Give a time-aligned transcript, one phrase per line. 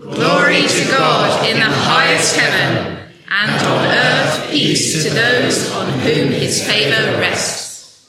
[0.00, 6.28] Glory to God in the highest heaven, and on earth peace to those on whom
[6.28, 8.08] his favour rests.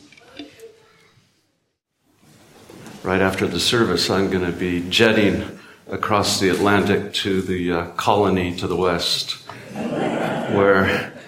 [3.02, 7.88] Right after the service, I'm going to be jetting across the Atlantic to the uh,
[7.94, 9.32] colony to the west,
[9.74, 11.20] where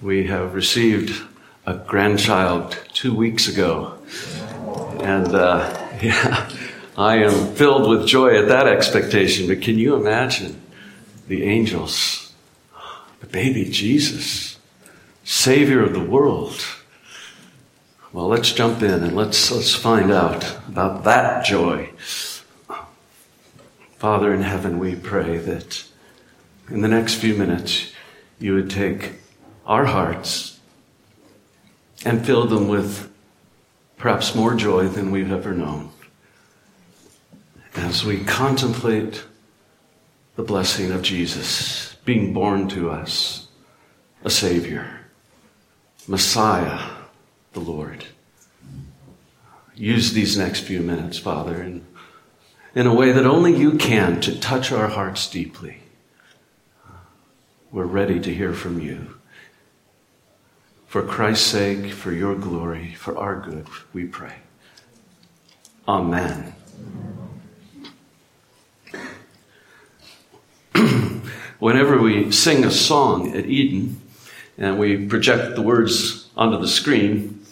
[0.00, 1.20] we have received
[1.66, 3.98] a grandchild two weeks ago.
[5.00, 6.48] And uh, yeah,
[6.96, 9.48] I am filled with joy at that expectation.
[9.48, 10.62] But can you imagine
[11.28, 12.32] the angels,
[13.20, 14.58] the baby Jesus,
[15.22, 16.64] Savior of the world?
[18.12, 21.90] Well, let's jump in and let's, let's find out about that joy.
[23.98, 25.84] Father in heaven, we pray that
[26.70, 27.92] in the next few minutes
[28.38, 29.12] you would take
[29.66, 30.60] our hearts
[32.06, 33.12] and fill them with
[33.98, 35.90] perhaps more joy than we've ever known
[37.76, 39.24] as we contemplate
[40.36, 43.48] the blessing of Jesus being born to us,
[44.24, 45.00] a Savior,
[46.06, 46.90] Messiah,
[47.52, 48.04] the Lord.
[49.74, 51.84] Use these next few minutes, Father, in,
[52.74, 55.78] in a way that only you can to touch our hearts deeply.
[57.70, 59.18] We're ready to hear from you.
[60.86, 64.36] For Christ's sake, for your glory, for our good, we pray.
[65.86, 66.54] Amen.
[71.58, 74.00] Whenever we sing a song at Eden
[74.58, 77.44] and we project the words onto the screen,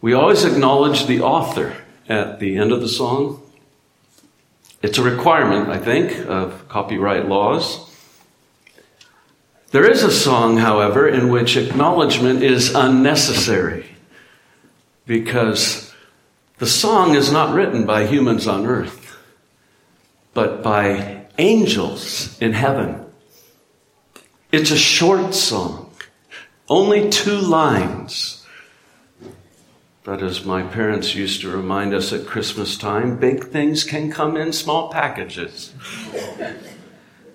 [0.00, 1.76] we always acknowledge the author
[2.08, 3.40] at the end of the song.
[4.82, 7.88] It's a requirement, I think, of copyright laws.
[9.70, 13.86] There is a song, however, in which acknowledgement is unnecessary
[15.06, 15.94] because
[16.58, 19.16] the song is not written by humans on earth,
[20.34, 23.01] but by angels in heaven.
[24.52, 25.90] It's a short song,
[26.68, 28.46] only two lines.
[30.04, 34.36] But as my parents used to remind us at Christmas time, big things can come
[34.36, 35.72] in small packages.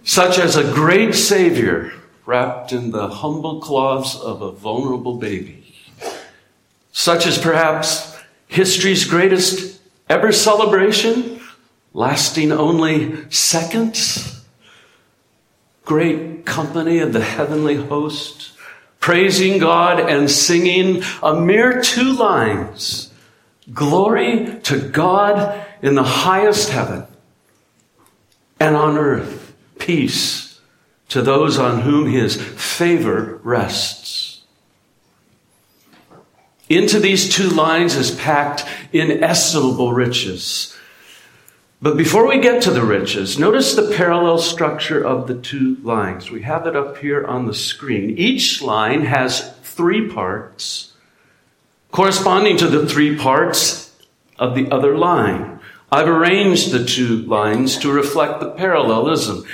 [0.04, 1.92] Such as a great Savior
[2.28, 5.74] wrapped in the humble cloths of a vulnerable baby.
[6.92, 8.16] Such as perhaps
[8.48, 11.42] history's greatest ever celebration,
[11.96, 14.37] lasting only seconds
[15.88, 18.52] great company of the heavenly host,
[19.00, 23.12] praising God and singing a mere two lines
[23.74, 27.06] Glory to God in the highest heaven,
[28.62, 30.62] and on earth, peace
[31.10, 34.42] to those on whom his favor rests.
[36.70, 40.77] Into these two lines is packed inestimable riches
[41.82, 46.32] but before we get to the riches, notice the parallel structure of the two lines.
[46.32, 48.18] We have it up here on the screen.
[48.18, 50.94] Each line has three parts
[51.92, 53.96] corresponding to the three parts
[54.40, 55.60] of the other line.
[55.92, 59.46] I've arranged the two lines to reflect the parallelism.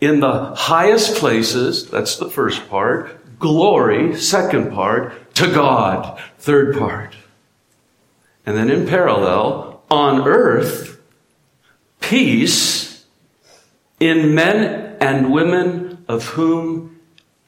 [0.00, 7.14] In the highest places, that's the first part, glory, second part, to God, third part.
[8.46, 10.91] And then in parallel, on earth,
[12.02, 13.04] peace
[13.98, 17.00] in men and women of whom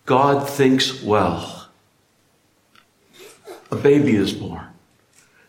[0.07, 1.69] God thinks well.
[3.71, 4.67] a baby is born.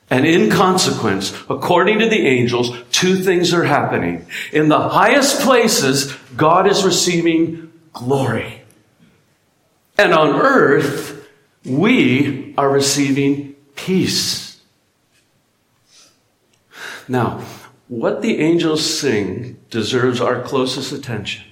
[0.10, 4.28] And in consequence, according to the angels, two things are happening.
[4.52, 8.62] In the highest places, God is receiving glory.
[9.98, 11.28] And on earth,
[11.64, 14.62] we are receiving peace.
[17.08, 17.44] Now,
[17.88, 21.44] what the angels sing deserves our closest attention.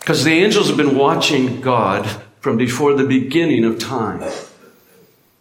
[0.00, 2.06] Because the angels have been watching God
[2.40, 4.22] from before the beginning of time.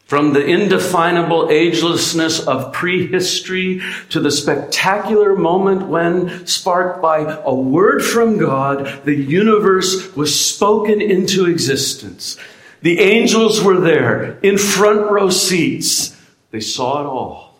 [0.06, 8.04] From the indefinable agelessness of prehistory to the spectacular moment when, sparked by a word
[8.04, 12.38] from God, the universe was spoken into existence.
[12.82, 16.16] The angels were there in front row seats.
[16.52, 17.53] They saw it all.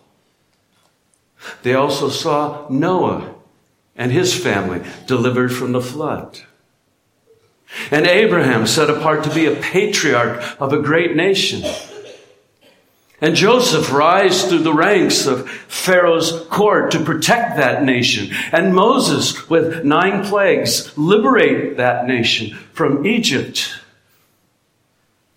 [1.62, 3.34] They also saw Noah
[3.96, 6.40] and his family delivered from the flood.
[7.90, 11.62] And Abraham set apart to be a patriarch of a great nation.
[13.20, 18.34] And Joseph rise through the ranks of Pharaoh's court to protect that nation.
[18.52, 23.80] And Moses, with nine plagues, liberate that nation from Egypt.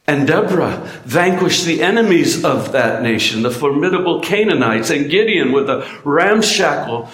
[0.08, 5.86] And Deborah vanquished the enemies of that nation, the formidable Canaanites, and Gideon with a
[6.06, 7.10] ramshackle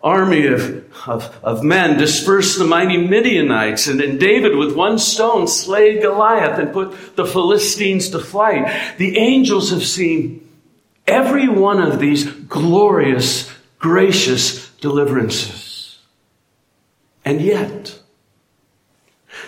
[0.00, 5.48] army of, of, of men dispersed the mighty Midianites, and then David with one stone
[5.48, 8.96] slayed Goliath and put the Philistines to flight.
[8.98, 10.48] The angels have seen
[11.06, 13.50] every one of these glorious,
[13.80, 15.98] gracious deliverances.
[17.24, 17.98] And yet,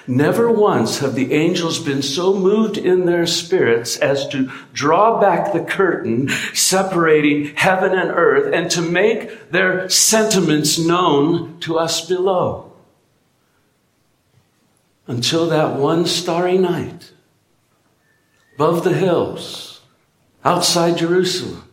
[0.09, 5.53] Never once have the angels been so moved in their spirits as to draw back
[5.53, 12.73] the curtain separating heaven and earth and to make their sentiments known to us below.
[15.07, 17.13] Until that one starry night
[18.55, 19.83] above the hills
[20.43, 21.68] outside Jerusalem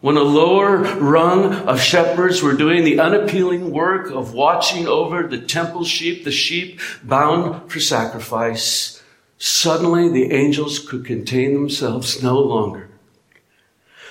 [0.00, 5.38] when a lower rung of shepherds were doing the unappealing work of watching over the
[5.38, 9.02] temple sheep, the sheep bound for sacrifice,
[9.36, 12.88] suddenly the angels could contain themselves no longer.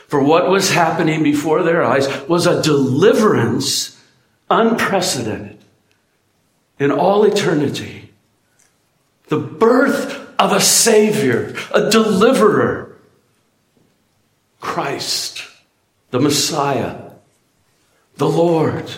[0.07, 3.99] For what was happening before their eyes was a deliverance
[4.49, 5.57] unprecedented
[6.79, 8.11] in all eternity.
[9.27, 12.97] The birth of a Savior, a deliverer,
[14.59, 15.28] Christ
[16.11, 17.11] the Messiah,
[18.17, 18.91] the Lord.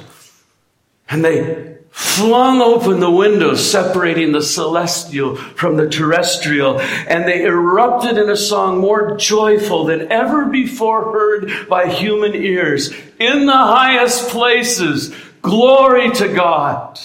[1.10, 8.18] And they flung open the windows separating the celestial from the terrestrial, and they erupted
[8.18, 12.94] in a song more joyful than ever before heard by human ears.
[13.20, 17.00] In the highest places, glory to God.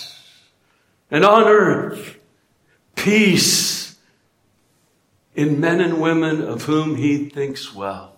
[1.10, 2.16] And on earth,
[2.94, 3.96] peace
[5.34, 8.15] in men and women of whom he thinks well.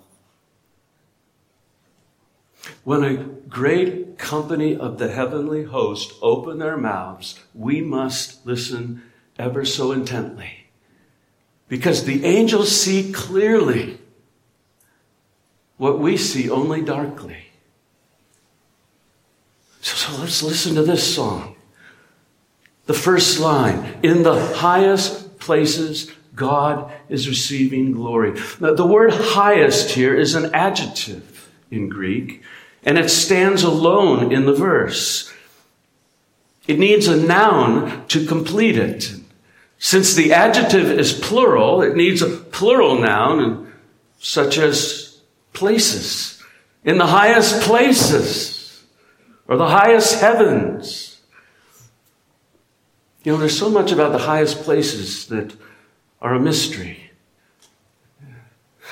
[2.84, 3.16] When a
[3.48, 9.02] great company of the heavenly host open their mouths, we must listen
[9.38, 10.66] ever so intently.
[11.68, 13.98] Because the angels see clearly
[15.76, 17.48] what we see only darkly.
[19.80, 21.56] So, so let's listen to this song.
[22.86, 28.40] The first line In the highest places, God is receiving glory.
[28.60, 32.42] Now, the word highest here is an adjective in Greek
[32.84, 35.32] and it stands alone in the verse.
[36.66, 39.14] It needs a noun to complete it.
[39.78, 43.72] Since the adjective is plural, it needs a plural noun,
[44.18, 45.20] such as
[45.52, 46.42] places.
[46.84, 48.58] In the highest places,
[49.48, 51.20] or the highest heavens.
[53.24, 55.56] You know, there's so much about the highest places that
[56.20, 57.07] are a mystery.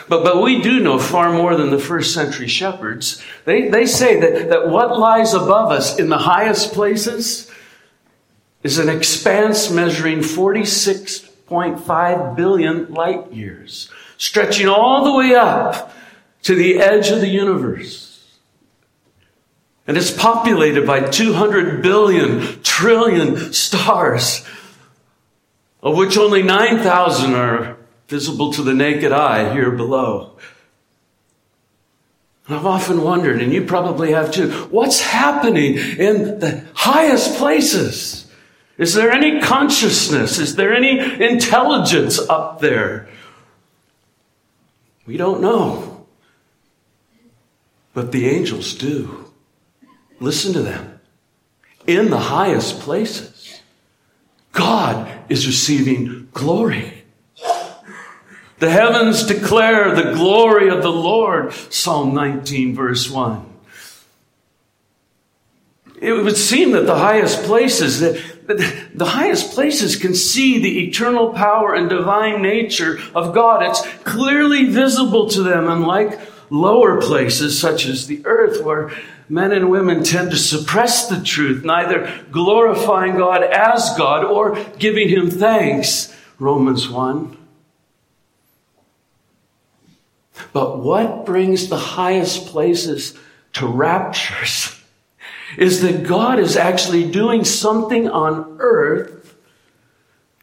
[0.08, 3.22] But, but we do know far more than the first century shepherds.
[3.44, 7.50] They, they say that, that what lies above us in the highest places
[8.62, 15.92] is an expanse measuring 46.5 billion light years, stretching all the way up
[16.42, 18.04] to the edge of the universe.
[19.88, 24.44] And it's populated by 200 billion trillion stars,
[25.82, 27.75] of which only 9,000 are
[28.08, 30.36] visible to the naked eye here below.
[32.46, 38.30] And I've often wondered, and you probably have too, what's happening in the highest places?
[38.78, 40.38] Is there any consciousness?
[40.38, 43.08] Is there any intelligence up there?
[45.06, 46.06] We don't know.
[47.94, 49.32] But the angels do.
[50.20, 51.00] Listen to them.
[51.86, 53.60] In the highest places,
[54.52, 56.95] God is receiving glory.
[58.58, 63.44] The heavens declare the glory of the Lord, Psalm 19, verse 1.
[66.00, 68.22] It would seem that the highest places, that
[68.94, 73.62] the highest places can see the eternal power and divine nature of God.
[73.62, 78.90] It's clearly visible to them, unlike lower places such as the earth, where
[79.28, 85.08] men and women tend to suppress the truth, neither glorifying God as God or giving
[85.08, 86.14] Him thanks.
[86.38, 87.36] Romans 1.
[90.52, 93.18] But what brings the highest places
[93.54, 94.76] to raptures
[95.56, 99.36] is that God is actually doing something on earth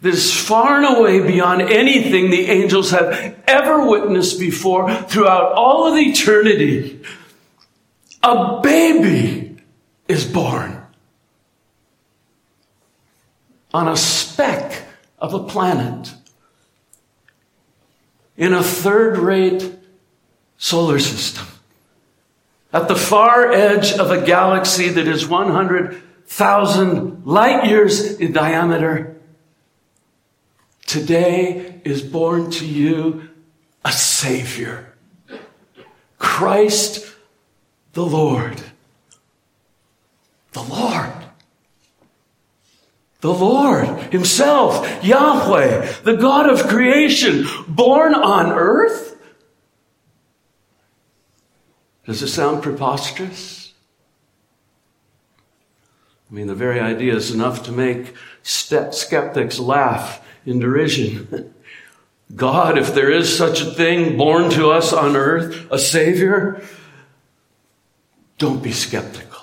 [0.01, 5.88] that is far and away beyond anything the angels have ever witnessed before throughout all
[5.88, 7.01] of eternity.
[8.21, 9.57] A baby
[10.07, 10.85] is born
[13.73, 14.83] on a speck
[15.19, 16.13] of a planet
[18.35, 19.73] in a third rate
[20.57, 21.48] solar system.
[22.72, 29.15] At the far edge of a galaxy that is 100,000 light years in diameter,
[30.86, 33.29] today is born to you
[33.86, 34.93] a Savior.
[36.17, 37.13] Christ
[37.93, 38.62] the Lord.
[40.53, 41.12] The Lord.
[43.22, 49.12] The Lord Himself, Yahweh, the God of creation, born on earth
[52.05, 53.74] does it sound preposterous?
[56.29, 61.53] I mean, the very idea is enough to make skeptics laugh in derision.
[62.36, 66.63] God, if there is such a thing born to us on earth, a Savior,
[68.39, 69.41] don't be skeptical.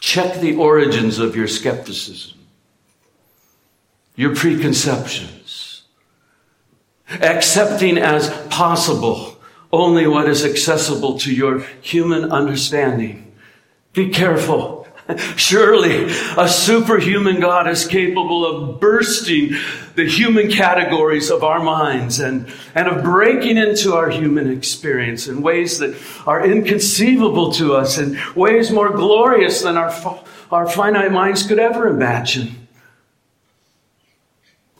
[0.00, 2.38] Check the origins of your skepticism,
[4.16, 5.82] your preconceptions,
[7.08, 9.35] accepting as possible
[9.72, 13.32] only what is accessible to your human understanding.
[13.92, 14.86] Be careful.
[15.36, 16.06] Surely
[16.36, 19.56] a superhuman God is capable of bursting
[19.94, 25.42] the human categories of our minds and, and of breaking into our human experience in
[25.42, 25.96] ways that
[26.26, 30.20] are inconceivable to us, in ways more glorious than our,
[30.50, 32.65] our finite minds could ever imagine.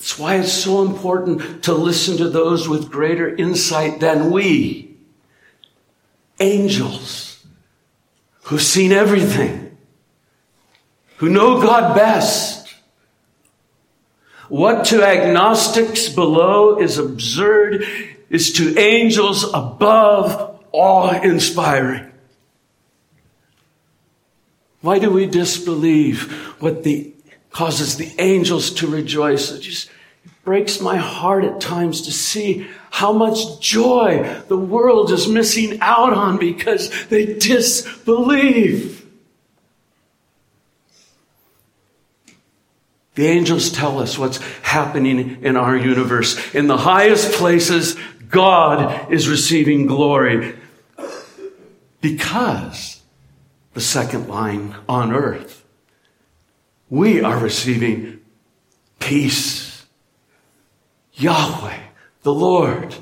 [0.07, 4.97] That's why it's so important to listen to those with greater insight than we.
[6.39, 7.45] Angels
[8.45, 9.77] who've seen everything,
[11.17, 12.73] who know God best.
[14.49, 17.85] What to agnostics below is absurd
[18.31, 22.13] is to angels above awe inspiring.
[24.83, 27.13] Why do we disbelieve what the
[27.51, 29.59] causes the angels to rejoice?
[29.59, 29.91] Just
[30.47, 36.13] breaks my heart at times to see how much joy the world is missing out
[36.13, 39.05] on because they disbelieve.
[43.17, 46.55] The angels tell us what's happening in our universe.
[46.55, 47.97] In the highest places,
[48.29, 50.57] God is receiving glory
[52.01, 53.03] because
[53.75, 55.65] the second line on earth,
[56.89, 58.21] we are receiving
[59.01, 59.66] peace
[61.17, 61.79] Yahweh,
[62.23, 62.95] the Lord,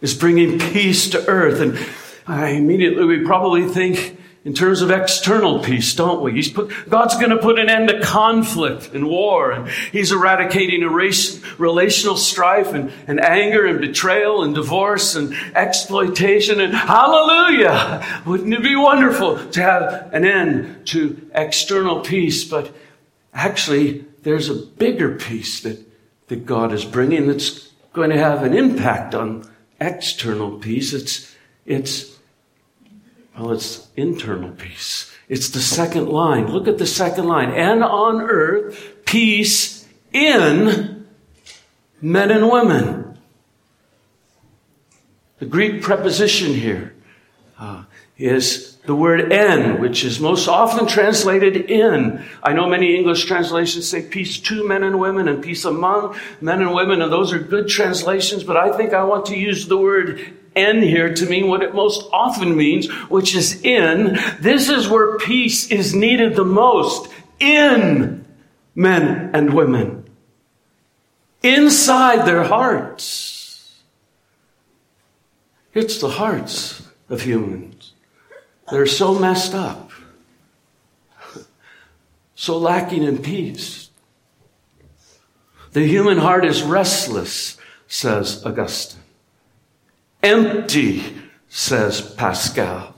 [0.00, 1.60] is bringing peace to earth.
[1.60, 1.78] And
[2.26, 6.50] I immediately, we probably think in terms of external peace, don't we?
[6.50, 11.42] Put, God's going to put an end to conflict and war, and He's eradicating race,
[11.58, 18.22] relational strife and, and anger and betrayal and divorce and exploitation and hallelujah!
[18.26, 22.44] Wouldn't it be wonderful to have an end to external peace?
[22.44, 22.74] But
[23.32, 25.93] actually, there's a bigger peace that
[26.34, 29.48] that God is bringing that's going to have an impact on
[29.80, 30.92] external peace.
[30.92, 31.32] It's,
[31.64, 32.18] it's,
[33.38, 35.12] well, it's internal peace.
[35.28, 36.48] It's the second line.
[36.48, 37.50] Look at the second line.
[37.50, 41.06] And on earth, peace in
[42.02, 43.16] men and women.
[45.38, 46.94] The Greek preposition here
[47.60, 47.84] uh,
[48.18, 52.22] is the word en, which is most often translated in.
[52.42, 56.60] I know many English translations say peace to men and women and peace among men
[56.60, 59.78] and women, and those are good translations, but I think I want to use the
[59.78, 60.20] word
[60.54, 64.18] en here to mean what it most often means, which is in.
[64.40, 67.10] This is where peace is needed the most.
[67.40, 68.24] In
[68.74, 70.04] men and women.
[71.42, 73.80] Inside their hearts.
[75.72, 77.73] It's the hearts of humans.
[78.70, 79.90] They're so messed up,
[82.34, 83.90] so lacking in peace.
[85.72, 89.00] The human heart is restless, says Augustine.
[90.22, 91.02] Empty,
[91.48, 92.94] says Pascal.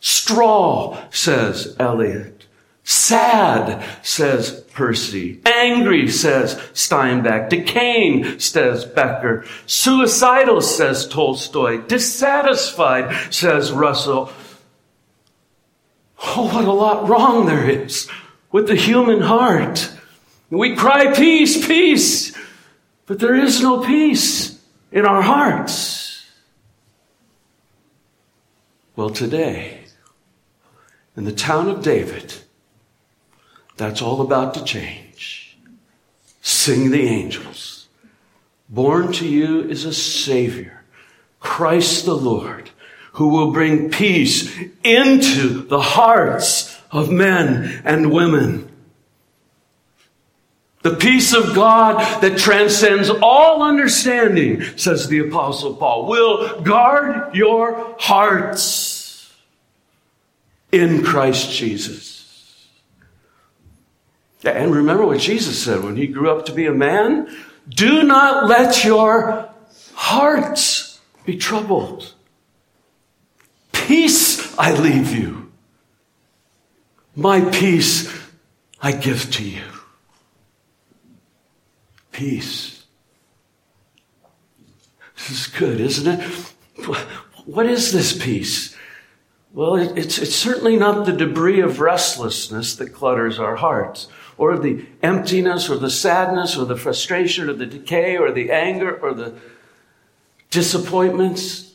[0.00, 2.46] Straw, says Eliot.
[2.84, 5.40] Sad, says Percy.
[5.46, 7.48] Angry, says Steinbeck.
[7.48, 9.44] Decaying, says Becker.
[9.66, 11.86] Suicidal, says Tolstoy.
[11.86, 14.32] Dissatisfied, says Russell.
[16.24, 18.08] Oh, what a lot wrong there is
[18.52, 19.90] with the human heart.
[20.50, 22.36] We cry peace, peace,
[23.06, 24.60] but there is no peace
[24.92, 26.26] in our hearts.
[28.94, 29.80] Well, today,
[31.16, 32.34] in the town of David,
[33.76, 35.56] that's all about to change.
[36.42, 37.88] Sing the angels.
[38.68, 40.84] Born to you is a Savior,
[41.40, 42.70] Christ the Lord,
[43.12, 48.68] who will bring peace into the hearts of men and women.
[50.82, 57.94] The peace of God that transcends all understanding, says the apostle Paul, will guard your
[58.00, 59.32] hearts
[60.72, 62.68] in Christ Jesus.
[64.44, 67.28] And remember what Jesus said when he grew up to be a man?
[67.68, 69.48] Do not let your
[69.94, 72.12] hearts be troubled.
[73.86, 75.50] Peace I leave you.
[77.14, 78.12] My peace
[78.80, 79.62] I give to you.
[82.12, 82.84] Peace.
[85.16, 86.24] This is good, isn't it?
[87.44, 88.76] What is this peace?
[89.52, 94.08] Well, it's, it's certainly not the debris of restlessness that clutters our hearts
[94.38, 98.96] or the emptiness or the sadness or the frustration or the decay or the anger
[98.96, 99.34] or the
[100.50, 101.71] disappointments.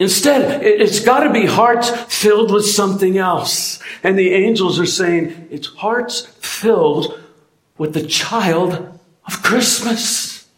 [0.00, 3.80] Instead, it's got to be hearts filled with something else.
[4.02, 7.22] And the angels are saying it's hearts filled
[7.76, 10.48] with the child of Christmas.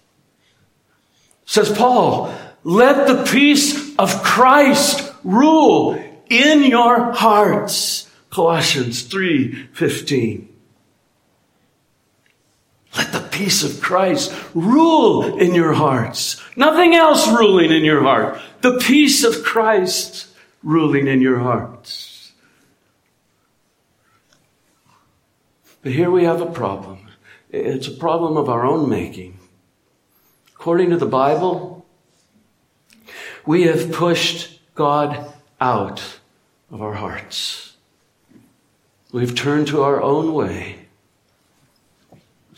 [1.44, 10.51] Says Paul, let the peace of Christ rule in your hearts Colossians 3:15.
[12.96, 16.40] Let the peace of Christ rule in your hearts.
[16.56, 18.40] Nothing else ruling in your heart.
[18.60, 20.28] The peace of Christ
[20.62, 22.32] ruling in your hearts.
[25.82, 27.08] But here we have a problem.
[27.50, 29.38] It's a problem of our own making.
[30.54, 31.84] According to the Bible,
[33.44, 36.20] we have pushed God out
[36.70, 37.76] of our hearts.
[39.12, 40.81] We've turned to our own way,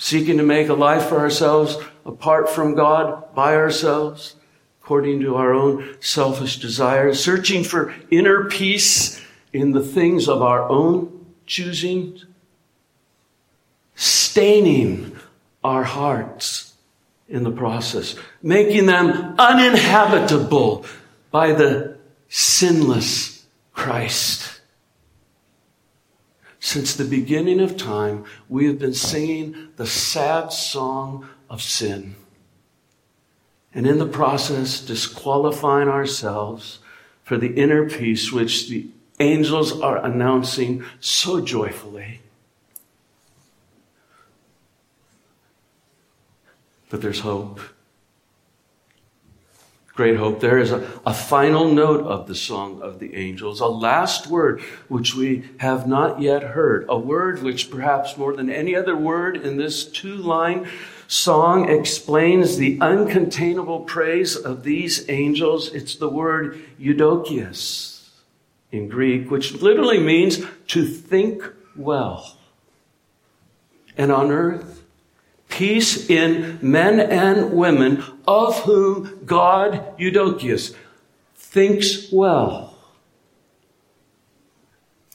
[0.04, 4.36] seeking to make a life for ourselves apart from God, by ourselves,
[4.82, 9.18] according to our own selfish desires, searching for inner peace
[9.54, 12.20] in the things of our own choosing,
[13.94, 15.16] staining
[15.64, 16.74] our hearts
[17.26, 20.84] in the process, making them uninhabitable
[21.30, 21.96] by the
[22.28, 24.53] sinless Christ.
[26.64, 32.14] Since the beginning of time, we have been singing the sad song of sin.
[33.74, 36.78] And in the process, disqualifying ourselves
[37.22, 38.88] for the inner peace which the
[39.20, 42.20] angels are announcing so joyfully.
[46.88, 47.60] But there's hope
[49.94, 50.40] great hope.
[50.40, 54.60] There is a, a final note of the song of the angels, a last word
[54.88, 59.36] which we have not yet heard, a word which perhaps more than any other word
[59.36, 60.68] in this two line
[61.06, 65.72] song explains the uncontainable praise of these angels.
[65.72, 68.08] It's the word eudokias
[68.72, 71.44] in Greek, which literally means to think
[71.76, 72.36] well.
[73.96, 74.73] And on earth,
[75.54, 80.74] peace in men and women of whom God, Eudokius,
[81.36, 82.76] thinks well.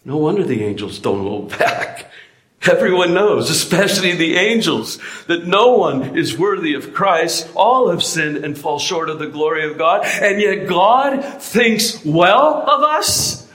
[0.06, 2.10] No wonder the angels don't hold back.
[2.62, 7.50] Everyone knows, especially the angels, that no one is worthy of Christ.
[7.56, 10.06] All have sinned and fall short of the glory of God.
[10.06, 13.50] And yet God thinks well of us?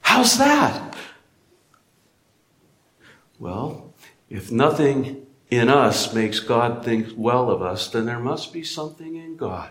[0.00, 0.96] How's that?
[3.38, 3.85] Well,
[4.28, 9.16] if nothing in us makes God think well of us, then there must be something
[9.16, 9.70] in God.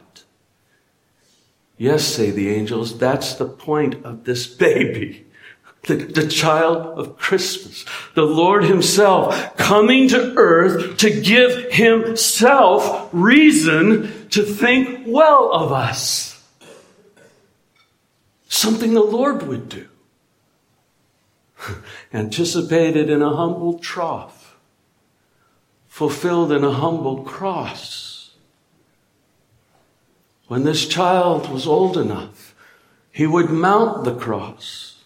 [1.78, 5.26] Yes, say the angels, that's the point of this baby.
[5.84, 7.86] The, the, child of Christmas.
[8.16, 16.44] The Lord Himself coming to earth to give Himself reason to think well of us.
[18.50, 19.88] Something the Lord would do.
[22.14, 24.35] Anticipated in a humble trough
[25.96, 28.32] fulfilled in a humble cross.
[30.50, 32.54] When this child was old enough,
[33.14, 35.06] he would mount the cross,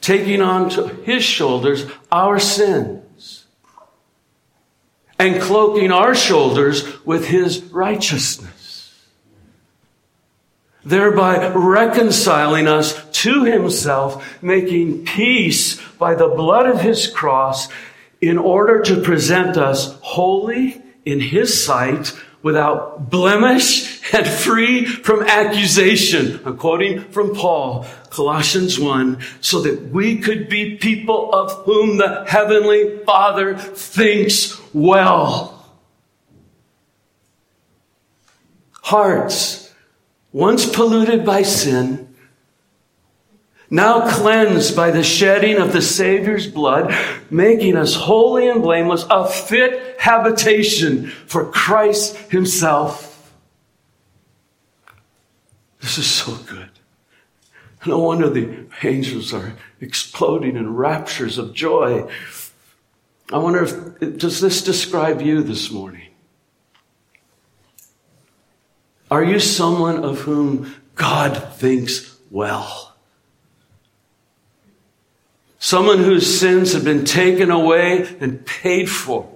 [0.00, 3.46] taking onto his shoulders our sins
[5.18, 8.60] and cloaking our shoulders with his righteousness
[10.84, 17.68] thereby reconciling us to himself, making peace by the blood of his cross
[18.20, 26.40] in order to present us holy in his sight without blemish and free from accusation.
[26.44, 32.24] I'm quoting from Paul, Colossians 1, so that we could be people of whom the
[32.26, 35.56] heavenly father thinks well.
[38.82, 39.72] Hearts
[40.32, 42.09] once polluted by sin,
[43.70, 46.94] now cleansed by the shedding of the Savior's blood,
[47.30, 53.32] making us holy and blameless, a fit habitation for Christ Himself.
[55.80, 56.68] This is so good.
[57.86, 62.10] No wonder the angels are exploding in raptures of joy.
[63.32, 66.08] I wonder if, does this describe you this morning?
[69.10, 72.89] Are you someone of whom God thinks well?
[75.60, 79.30] Someone whose sins have been taken away and paid for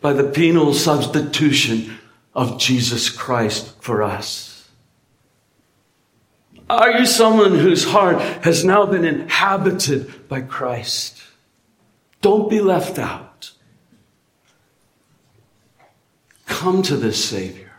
[0.00, 1.98] by the penal substitution
[2.34, 4.66] of Jesus Christ for us?
[6.70, 11.20] Are you someone whose heart has now been inhabited by Christ?
[12.22, 13.52] Don't be left out.
[16.46, 17.69] Come to this Savior.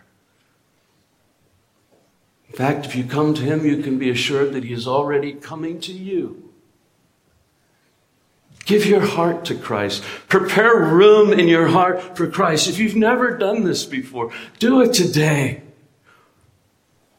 [2.52, 5.32] In fact, if you come to Him, you can be assured that He is already
[5.32, 6.50] coming to you.
[8.66, 10.04] Give your heart to Christ.
[10.28, 12.68] Prepare room in your heart for Christ.
[12.68, 15.64] If you've never done this before, do it today.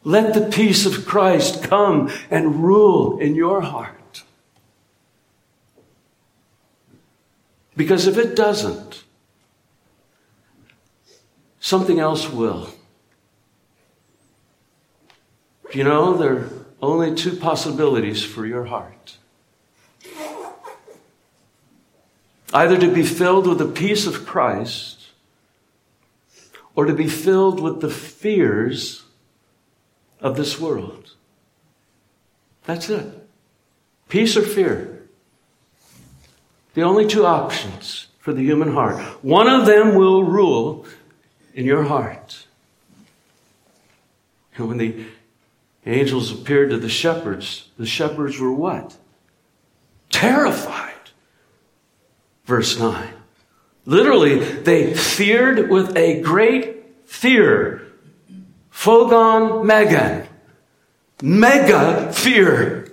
[0.04, 4.22] Let the peace of Christ come and rule in your heart.
[7.74, 9.02] Because if it doesn't,
[11.58, 12.68] something else will.
[15.72, 19.16] You know, there are only two possibilities for your heart
[22.52, 25.08] either to be filled with the peace of Christ
[26.74, 29.04] or to be filled with the fears
[30.20, 31.14] of this world.
[32.64, 33.26] That's it.
[34.08, 35.02] Peace or fear.
[36.74, 38.98] The only two options for the human heart.
[39.24, 40.87] One of them will rule
[41.54, 42.46] in your heart.
[44.56, 45.06] And when the
[45.84, 48.96] angels appeared to the shepherds, the shepherds were what?
[50.10, 50.92] Terrified.
[52.44, 53.12] Verse 9.
[53.84, 57.82] Literally, they feared with a great fear.
[58.72, 60.28] phobon megan.
[61.20, 62.92] Mega fear.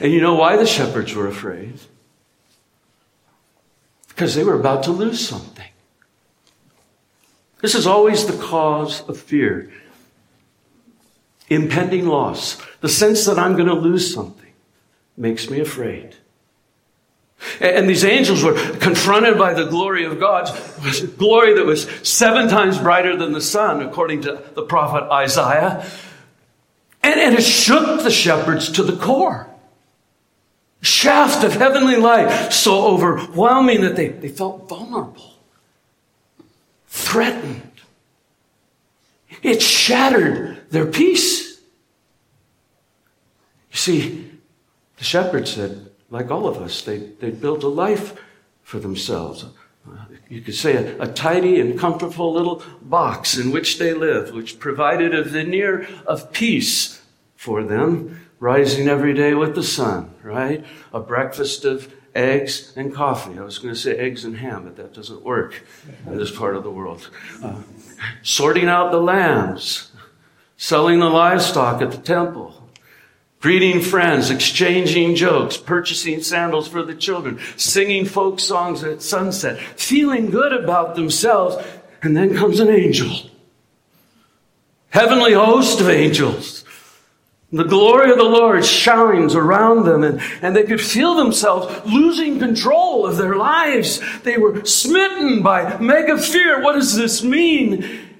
[0.00, 1.74] And you know why the shepherds were afraid?
[4.08, 5.68] Because they were about to lose something.
[7.60, 9.72] This is always the cause of fear.
[11.48, 12.60] Impending loss.
[12.80, 14.52] The sense that I'm going to lose something
[15.16, 16.16] makes me afraid.
[17.60, 20.46] And these angels were confronted by the glory of God,
[21.18, 25.86] glory that was seven times brighter than the sun, according to the prophet Isaiah.
[27.02, 29.48] And, it shook the shepherds to the core.
[30.80, 35.34] Shaft of heavenly light so overwhelming that they, they felt vulnerable
[36.94, 37.72] threatened.
[39.42, 41.58] It shattered their peace.
[43.70, 44.30] You see,
[44.96, 48.20] the shepherds said, like all of us, they, they built a life
[48.62, 49.44] for themselves.
[50.28, 54.58] You could say a, a, tidy and comfortable little box in which they lived, which
[54.58, 57.02] provided a veneer of peace
[57.36, 60.64] for them, rising every day with the sun, right?
[60.92, 63.38] A breakfast of eggs and coffee.
[63.38, 65.62] I was going to say eggs and ham, but that doesn't work
[66.06, 67.10] in this part of the world.
[67.42, 67.60] Uh,
[68.22, 69.90] sorting out the lambs,
[70.64, 72.54] selling the livestock at the temple,
[73.38, 80.30] greeting friends, exchanging jokes, purchasing sandals for the children, singing folk songs at sunset, feeling
[80.30, 81.54] good about themselves,
[82.00, 83.14] and then comes an angel.
[84.88, 86.64] Heavenly host of angels
[87.52, 92.40] the glory of the Lord shines around them, and, and they could feel themselves losing
[92.40, 94.00] control of their lives.
[94.22, 96.62] They were smitten by mega fear.
[96.62, 98.13] What does this mean?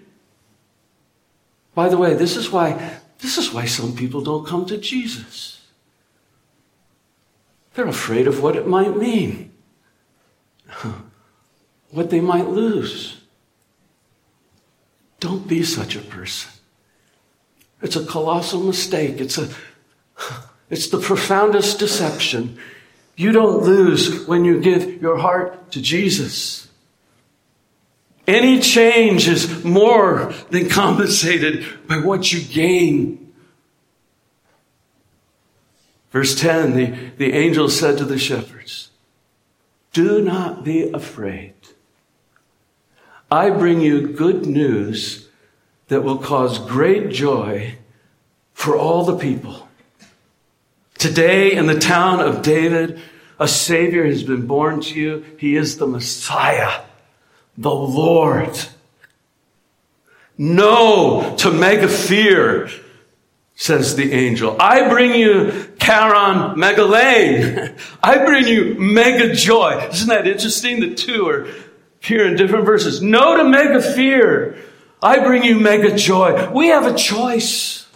[1.74, 5.62] By the way, this is why, this is why some people don't come to Jesus.
[7.74, 9.52] They're afraid of what it might mean,
[11.90, 13.20] what they might lose.
[15.18, 16.50] Don't be such a person.
[17.82, 19.20] It's a colossal mistake.
[19.20, 19.48] It's a
[20.70, 22.58] it's the profoundest deception.
[23.16, 26.68] You don't lose when you give your heart to Jesus.
[28.26, 33.32] Any change is more than compensated by what you gain.
[36.10, 36.86] Verse 10 the,
[37.18, 38.90] the angel said to the shepherds,
[39.92, 41.54] Do not be afraid.
[43.30, 45.28] I bring you good news
[45.88, 47.74] that will cause great joy
[48.52, 49.68] for all the people.
[50.98, 53.00] Today, in the town of David,
[53.38, 55.24] a Savior has been born to you.
[55.36, 56.82] He is the Messiah,
[57.56, 58.58] the Lord.
[60.36, 62.68] No to mega fear,
[63.54, 64.56] says the angel.
[64.58, 67.78] I bring you charan megalen.
[68.02, 69.88] I bring you mega joy.
[69.92, 70.80] Isn't that interesting?
[70.80, 71.46] The two are
[72.00, 73.00] here in different verses.
[73.00, 74.58] No to mega fear.
[75.02, 76.50] I bring you mega joy.
[76.50, 77.86] We have a choice.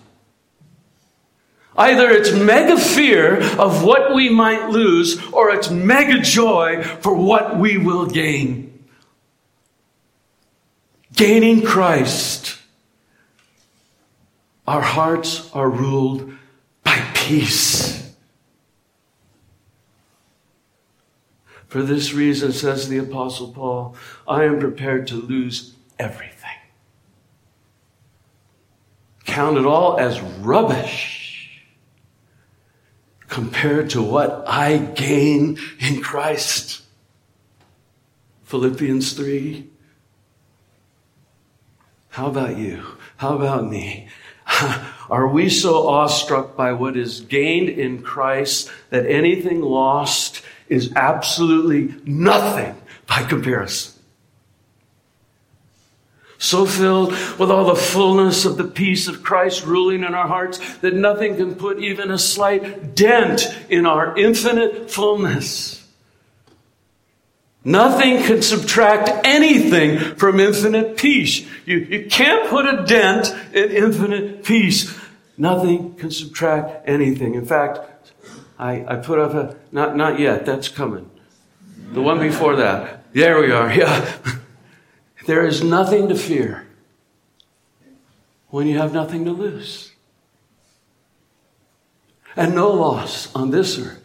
[1.77, 7.57] Either it's mega fear of what we might lose, or it's mega joy for what
[7.57, 8.68] we will gain.
[11.19, 12.57] Gaining Christ,
[14.69, 16.33] our hearts are ruled
[16.85, 18.15] by peace.
[21.67, 23.97] For this reason, says the Apostle Paul,
[24.29, 26.57] I am prepared to lose everything.
[29.25, 31.65] Count it all as rubbish
[33.27, 36.83] compared to what I gain in Christ.
[38.45, 39.69] Philippians 3.
[42.19, 42.83] How about you?
[43.17, 44.09] How about me?
[45.09, 51.95] Are we so awestruck by what is gained in Christ that anything lost is absolutely
[52.05, 52.75] nothing
[53.07, 54.03] by comparison?
[56.39, 60.59] So filled with all the fullness of the peace of Christ ruling in our hearts
[60.79, 65.78] that nothing can put even a slight dent in our infinite fullness.
[67.69, 71.47] Nothing can subtract anything from infinite peace.
[71.67, 74.99] You, you can't put a dent in infinite peace.
[75.37, 77.35] Nothing can subtract anything.
[77.35, 77.81] In fact,
[78.59, 81.11] I, I put up a, not, not yet, that's coming.
[81.93, 83.13] The one before that.
[83.13, 84.17] There we are, yeah.
[85.27, 86.67] There is nothing to fear
[88.49, 89.93] when you have nothing to lose.
[92.35, 94.03] And no loss on this earth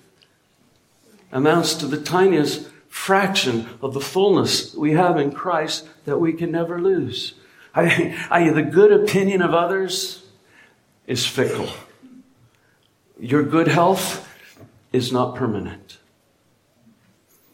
[1.32, 6.52] amounts to the tiniest fraction of the fullness we have in Christ that we can
[6.52, 7.34] never lose.
[7.74, 10.24] I, I, the good opinion of others
[11.08, 11.70] is fickle.
[13.20, 14.32] Your good health
[14.94, 15.98] is not permanent.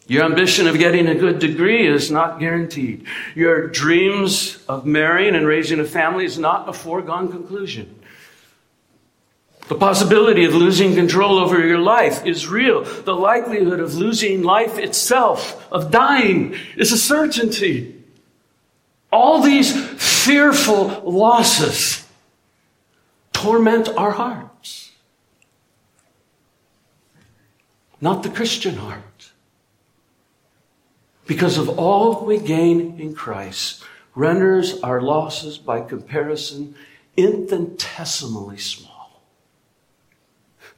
[0.07, 3.07] Your ambition of getting a good degree is not guaranteed.
[3.33, 7.98] Your dreams of marrying and raising a family is not a foregone conclusion.
[9.69, 12.83] The possibility of losing control over your life is real.
[12.83, 18.03] The likelihood of losing life itself, of dying, is a certainty.
[19.11, 19.71] All these
[20.25, 22.03] fearful losses
[23.31, 24.91] torment our hearts.
[28.01, 29.31] Not the Christian heart
[31.27, 33.83] because of all we gain in Christ,
[34.15, 36.73] renders our losses by comparison
[37.15, 38.88] infinitesimally small.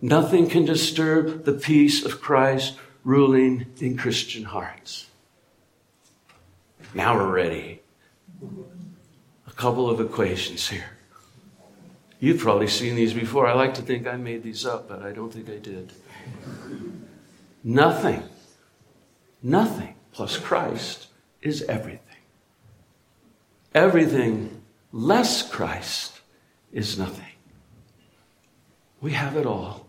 [0.02, 5.08] Nothing can disturb the peace of Christ ruling in Christian hearts.
[6.94, 7.82] Now we're ready.
[9.48, 10.98] A couple of equations here.
[12.20, 13.48] You've probably seen these before.
[13.48, 15.94] I like to think I made these up, but I don't think I did.
[17.64, 18.24] Nothing,
[19.44, 21.08] nothing plus Christ
[21.42, 22.00] is everything.
[23.74, 26.22] Everything less Christ
[26.72, 27.26] is nothing.
[29.00, 29.88] We have it all.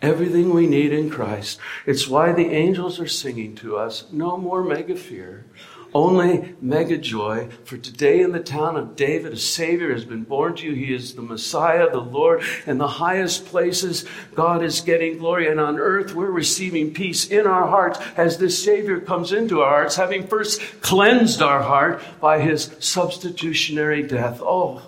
[0.00, 1.58] Everything we need in Christ.
[1.84, 5.44] It's why the angels are singing to us no more mega fear,
[5.92, 10.54] only mega joy, for today in the town of David, a Savior has been born
[10.56, 10.74] to you.
[10.74, 12.44] He is the Messiah, the Lord.
[12.64, 14.04] In the highest places,
[14.36, 15.48] God is getting glory.
[15.48, 19.70] And on earth, we're receiving peace in our hearts as this Savior comes into our
[19.70, 24.40] hearts, having first cleansed our heart by His substitutionary death.
[24.42, 24.82] Oh,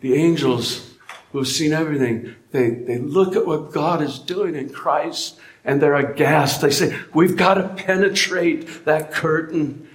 [0.00, 0.91] the angels
[1.32, 5.80] who have seen everything, they, they look at what God is doing in Christ and
[5.80, 6.60] they're aghast.
[6.60, 9.88] They say, We've got to penetrate that curtain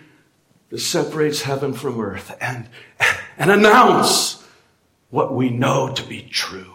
[0.69, 2.67] that separates heaven from earth and,
[3.38, 4.43] and announce
[5.10, 6.73] what we know to be true.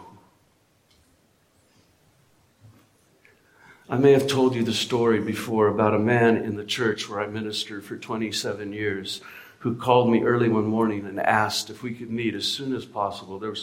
[3.89, 7.19] I may have told you the story before about a man in the church where
[7.19, 9.21] I ministered for 27 years
[9.59, 12.85] who called me early one morning and asked if we could meet as soon as
[12.85, 13.39] possible.
[13.39, 13.53] Their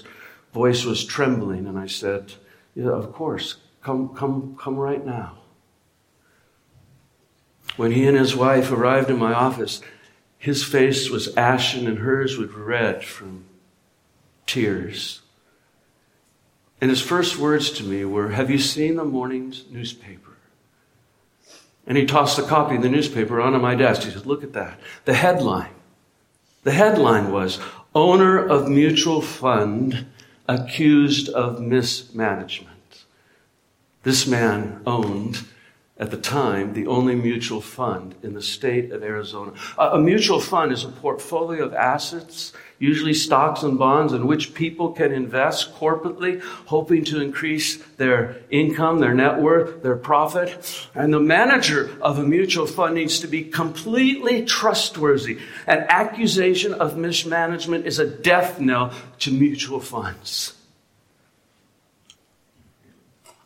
[0.53, 2.35] voice was trembling, and I said,
[2.75, 5.39] Yeah, of course, come, come, come right now.
[7.77, 9.81] When he and his wife arrived in my office,
[10.39, 13.45] his face was ashen and hers was red from
[14.47, 15.21] tears.
[16.81, 20.37] And his first words to me were, Have you seen the morning's newspaper?
[21.87, 24.03] And he tossed a copy of the newspaper onto my desk.
[24.03, 24.81] He said, Look at that.
[25.05, 25.75] The headline
[26.63, 27.59] the headline was
[27.95, 30.07] Owner of Mutual Fund
[30.51, 33.05] Accused of Mismanagement.
[34.03, 35.45] This man owned
[36.01, 39.53] at the time, the only mutual fund in the state of Arizona.
[39.77, 44.93] A, mutual fund is a portfolio of assets, usually stocks and bonds, in which people
[44.93, 50.89] can invest corporately, hoping to increase their income, their net worth, their profit.
[50.95, 55.39] And the manager of a mutual fund needs to be completely trustworthy.
[55.67, 60.55] An accusation of mismanagement is a death knell to mutual funds.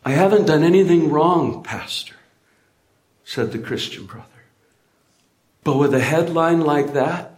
[0.05, 2.15] I haven't done anything wrong, Pastor
[3.35, 4.29] said the Christian brother.
[5.65, 7.37] But with a headline like that,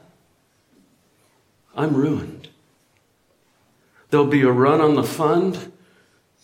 [1.75, 2.49] I'm ruined.
[4.11, 5.73] There'll be a run on the fund,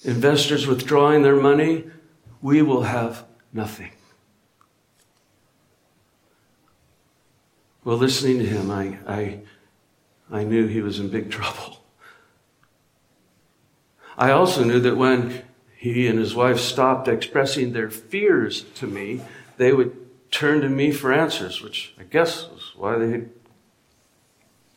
[0.05, 1.85] investors withdrawing their money.
[2.41, 3.93] We will have nothing.
[7.85, 9.41] Well, listening to him, I, I,
[10.31, 11.81] I knew he was in big trouble.
[14.17, 15.43] I also knew that when
[15.77, 19.21] he and his wife stopped expressing their fears to me,
[19.57, 19.97] they would
[20.31, 23.31] turn to me for answers, which I guess was why they had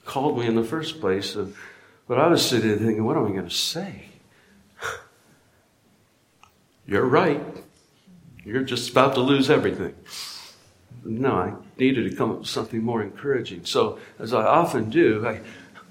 [0.04, 1.36] called me in the first place.
[2.08, 4.06] But I was sitting there thinking, what am I going to say?
[6.86, 7.42] You're right.
[8.44, 9.96] You're just about to lose everything.
[11.04, 13.66] No, I needed to come up with something more encouraging.
[13.66, 15.42] So, as I often do, I,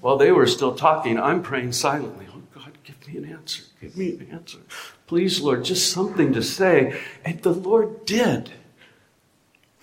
[0.01, 2.27] while they were still talking, I'm praying silently.
[2.33, 3.63] Oh, God, give me an answer.
[3.81, 4.59] Give me an answer.
[5.07, 6.99] Please, Lord, just something to say.
[7.23, 8.51] And the Lord did.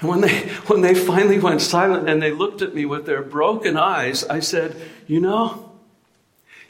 [0.03, 3.23] And when they, when they finally went silent and they looked at me with their
[3.23, 5.73] broken eyes, I said, You know,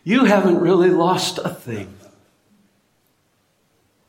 [0.05, 1.97] you haven't really lost a thing.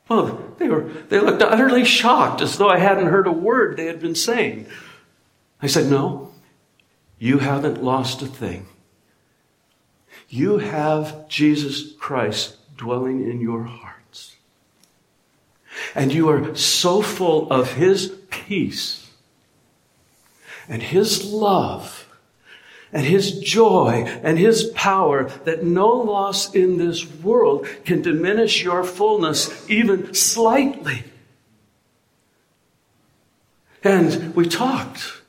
[0.10, 3.86] Well, they, were, they looked utterly shocked, as though I hadn't heard a word they
[3.86, 4.68] had been saying.
[5.62, 6.34] I said, No,
[7.18, 8.68] you haven't lost a thing.
[10.28, 14.36] You have Jesus Christ dwelling in your hearts.
[15.96, 19.03] And you are so full of His peace
[20.68, 22.08] and His love
[22.92, 28.84] and His joy and His power that no loss in this world can diminish your
[28.84, 31.04] fullness even slightly.
[33.84, 35.22] And we talked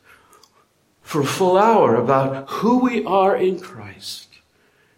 [1.02, 4.28] for a full hour about who we are in Christ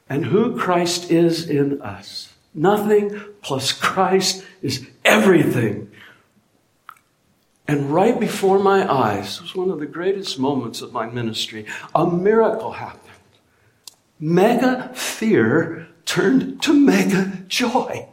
[0.08, 2.32] and who Christ is in us.
[2.54, 5.90] Nothing plus Christ is everything.
[7.68, 11.66] And right before my eyes was one of the greatest moments of my ministry.
[11.94, 13.02] A miracle happened.
[14.20, 18.08] Mega fear turned to mega joy.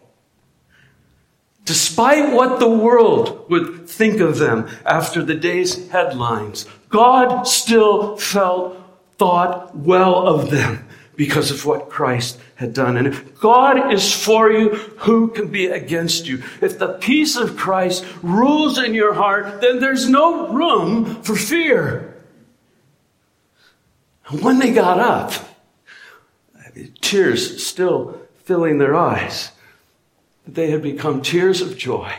[1.65, 8.77] Despite what the world would think of them after the day's headlines, God still felt,
[9.17, 12.97] thought well of them because of what Christ had done.
[12.97, 16.43] And if God is for you, who can be against you?
[16.61, 22.21] If the peace of Christ rules in your heart, then there's no room for fear.
[24.27, 25.33] And when they got up,
[27.01, 29.51] tears still filling their eyes,
[30.47, 32.11] they had become tears of joy.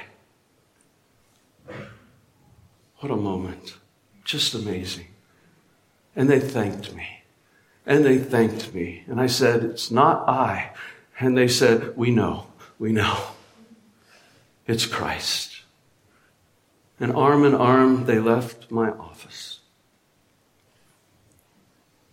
[2.99, 3.75] What a moment.
[4.25, 5.09] Just amazing.
[6.17, 7.24] And they thanked me.
[7.87, 9.05] And they thanked me.
[9.07, 10.73] And I said, It's not I.
[11.21, 12.47] And they said, We know.
[12.79, 13.19] We know.
[14.67, 15.61] It's Christ.
[16.99, 19.61] And arm in arm, they left my office.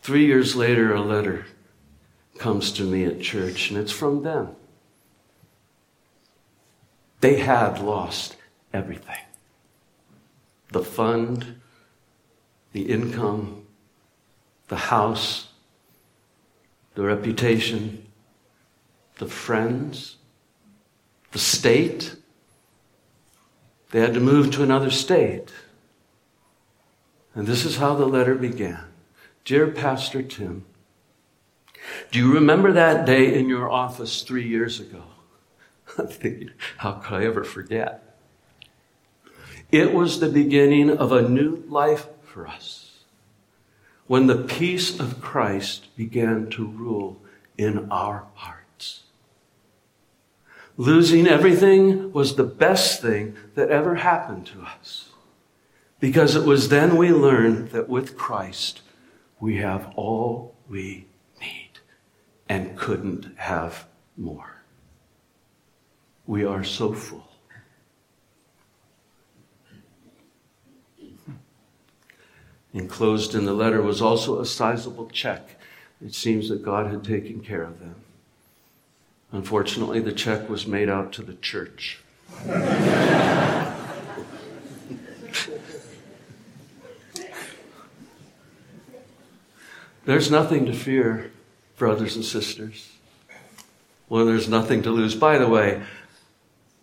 [0.02, 1.46] Three years later, a letter
[2.38, 4.56] comes to me at church, and it's from them.
[7.22, 8.36] They had lost
[8.74, 9.20] everything
[10.72, 11.60] the fund,
[12.72, 13.68] the income,
[14.70, 15.51] the house,
[16.96, 18.06] the reputation,
[19.18, 20.18] the friends,
[21.32, 22.16] the state.
[23.92, 25.52] They had to move to another state.
[27.34, 28.84] And this is how the letter began
[29.46, 30.66] Dear Pastor Tim,
[32.12, 35.04] do you remember that day in your office three years ago?
[35.98, 38.18] I'm thinking, how could I ever forget?
[39.72, 42.81] It was the beginning of a new life for us
[44.12, 47.22] when the peace of Christ began to rule
[47.58, 49.04] in our hearts.
[50.76, 55.12] Losing everything was the best thing that ever happened to us
[56.02, 58.82] because it was then we learned that with Christ
[59.40, 61.06] we have all we
[61.40, 61.80] need
[62.50, 63.88] and couldn't have
[64.18, 64.62] more.
[66.28, 67.31] We are so full.
[72.74, 75.60] Enclosed in the letter was also a sizable check.
[76.04, 77.96] It seems that God had taken care of them.
[79.32, 82.00] Unfortunately, the check was made out to the church.
[90.06, 91.32] There's nothing to fear,
[91.78, 92.92] brothers and sisters,
[94.08, 95.14] when there's nothing to lose.
[95.14, 95.84] By the way,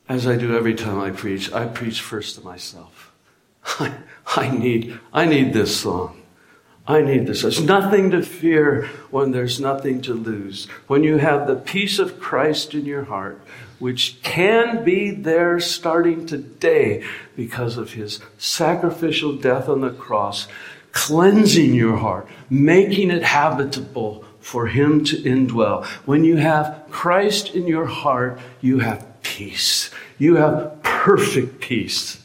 [0.09, 3.08] as I do every time I preach, I preach first to myself.
[3.81, 3.95] I,
[4.37, 6.19] I need, I need this song.
[6.89, 7.43] I need this.
[7.43, 10.67] There's nothing to fear when there's nothing to lose.
[10.87, 13.43] When you have the peace of Christ in your heart,
[13.79, 17.05] which can be there starting today
[17.37, 20.49] because of his sacrificial death on the cross,
[20.93, 25.85] cleansing your heart, making it habitable for him to indwell.
[26.07, 29.91] When you have Christ in your heart, you have peace.
[30.17, 32.23] You have perfect peace.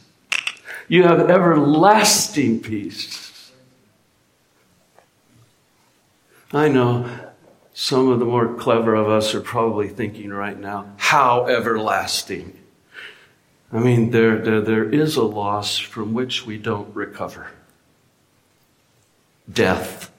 [0.93, 3.51] You have everlasting peace.
[6.53, 7.09] I know
[7.73, 12.59] some of the more clever of us are probably thinking right now, how everlasting?
[13.71, 17.47] I mean, there, there, there is a loss from which we don't recover
[19.51, 20.11] death.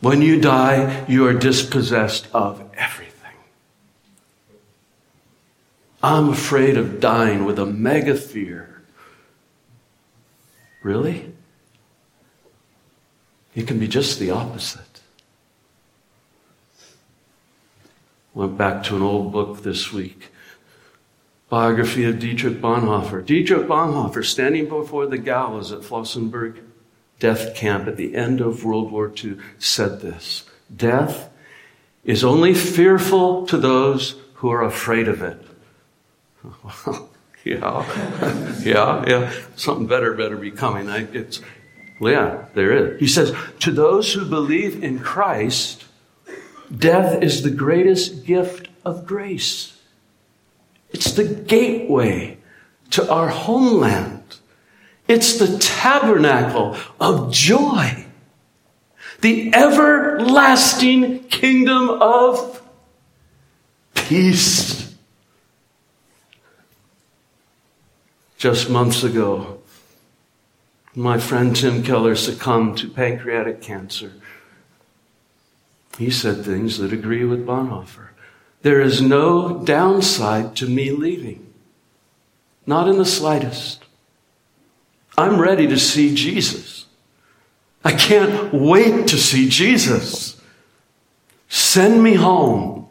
[0.00, 3.36] When you die, you are dispossessed of everything.
[6.02, 8.73] I'm afraid of dying with a mega fear.
[10.84, 11.32] Really?
[13.54, 15.00] It can be just the opposite.
[18.34, 20.30] Went back to an old book this week.
[21.48, 23.24] Biography of Dietrich Bonhoeffer.
[23.24, 26.58] Dietrich Bonhoeffer standing before the gallows at Flossenburg
[27.18, 31.30] death camp at the end of World War II said this Death
[32.04, 35.40] is only fearful to those who are afraid of it.
[37.44, 39.32] yeah, yeah, yeah.
[39.56, 40.88] Something better better be coming.
[40.88, 41.40] I, it's,
[42.00, 43.00] yeah, there is.
[43.00, 45.84] He says, To those who believe in Christ,
[46.74, 49.78] death is the greatest gift of grace.
[50.90, 52.38] It's the gateway
[52.90, 54.22] to our homeland.
[55.06, 58.06] It's the tabernacle of joy,
[59.20, 62.62] the everlasting kingdom of
[63.94, 64.73] peace.
[68.44, 69.62] Just months ago,
[70.94, 74.12] my friend Tim Keller succumbed to pancreatic cancer.
[75.96, 78.08] He said things that agree with Bonhoeffer.
[78.60, 81.54] There is no downside to me leaving,
[82.66, 83.82] not in the slightest.
[85.16, 86.84] I'm ready to see Jesus.
[87.82, 90.38] I can't wait to see Jesus.
[91.48, 92.83] Send me home.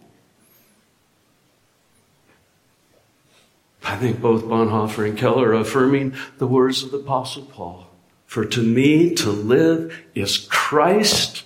[3.84, 7.88] I think both Bonhoeffer and Keller are affirming the words of the Apostle Paul.
[8.26, 11.44] For to me to live is Christ,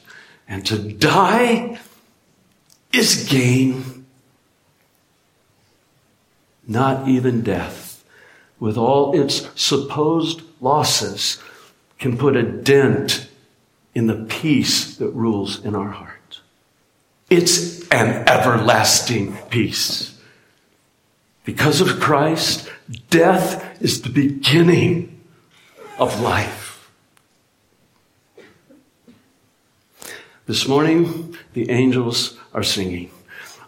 [0.47, 1.79] and to die
[2.93, 4.05] is gain.
[6.67, 8.03] Not even death,
[8.59, 11.41] with all its supposed losses
[11.99, 13.27] can put a dent
[13.95, 16.41] in the peace that rules in our heart.
[17.29, 20.16] It's an everlasting peace.
[21.47, 22.69] Because of Christ,
[23.09, 25.21] death is the beginning
[25.97, 26.91] of life.
[30.45, 33.11] This morning, the angels are singing.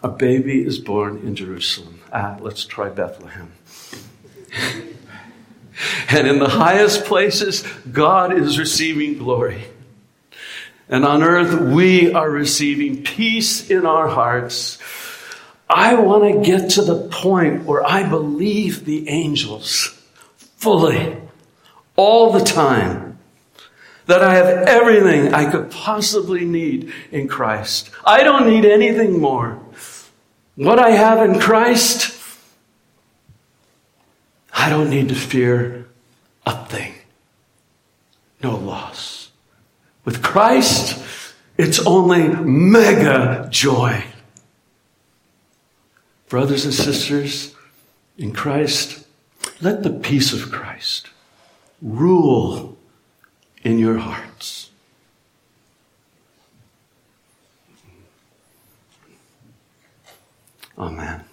[0.02, 2.02] A baby is born in Jerusalem.
[2.12, 3.52] Ah, let's try Bethlehem.
[6.10, 9.64] And in the highest places, God is receiving glory.
[10.90, 14.76] And on earth, we are receiving peace in our hearts.
[15.72, 19.96] I want to get to the point where I believe the angels
[20.36, 21.16] fully,
[21.94, 23.18] all the time.
[24.06, 27.90] That I have everything I could possibly need in Christ.
[28.04, 29.60] I don't need anything more.
[30.56, 32.20] What I have in Christ,
[34.52, 35.86] I don't need to fear
[36.44, 36.94] a thing.
[38.42, 39.30] No loss.
[40.04, 41.00] With Christ,
[41.56, 44.02] it's only mega joy.
[46.30, 47.56] Brothers and sisters,
[48.16, 49.04] in Christ,
[49.60, 51.08] Let the peace of Christ
[51.82, 52.78] rule
[53.64, 54.70] in your hearts.
[60.78, 61.24] Amen.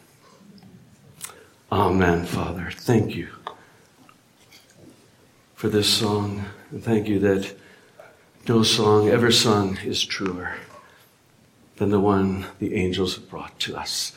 [1.72, 2.72] Amen, Father.
[2.74, 3.30] Thank you
[5.54, 6.44] for this song.
[6.72, 7.56] And thank you that
[8.48, 10.56] no song ever sung is truer
[11.76, 14.14] than the one the angels have brought to us.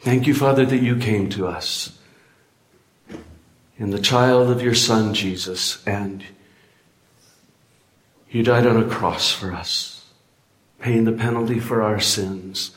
[0.00, 1.98] Thank you, Father, that you came to us
[3.78, 6.24] in the child of your Son, Jesus, and
[8.30, 10.06] you died on a cross for us,
[10.78, 12.70] paying the penalty for our sins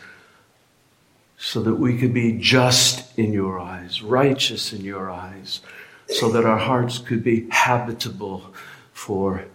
[1.38, 5.62] so that we could be just in your eyes, righteous in your eyes,
[6.08, 8.54] so that our hearts could be habitable
[8.94, 9.46] for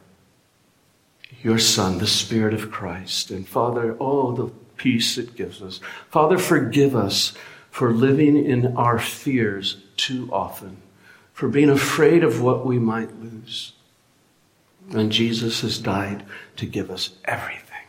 [1.43, 3.31] your Son, the Spirit of Christ.
[3.31, 5.81] And Father, oh, the peace it gives us.
[6.11, 7.33] Father, forgive us
[7.77, 10.79] for living in our fears too often,
[11.35, 13.74] for being afraid of what we might lose.
[14.93, 16.24] And Jesus has died
[16.57, 17.85] to give us everything.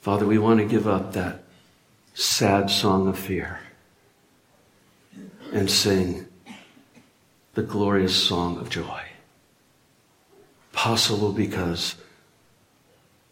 [0.00, 1.44] Father, we want to give up that
[2.14, 3.60] sad song of fear
[5.52, 6.26] and sing
[7.52, 9.02] the glorious song of joy.
[10.72, 11.96] Possible because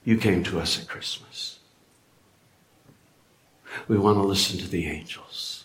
[0.07, 1.59] you came to us at Christmas.
[3.89, 5.65] We want to listen to the angels.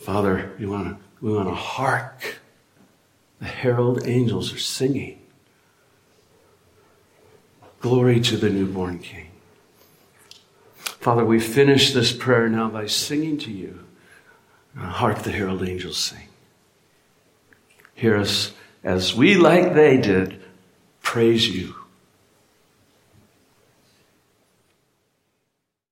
[0.00, 2.40] Father, we want to, we want to hark.
[3.38, 5.22] The herald angels are singing.
[7.78, 9.30] Glory to the newborn King.
[10.74, 13.86] Father, we finish this prayer now by singing to you.
[14.76, 16.26] Hark the herald angels sing.
[17.94, 20.42] Hear us as we, like they did,
[21.00, 21.79] praise you